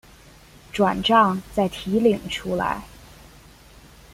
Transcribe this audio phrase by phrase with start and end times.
[0.73, 2.81] 转帐再提领出来